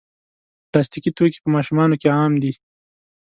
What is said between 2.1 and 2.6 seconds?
عام دي.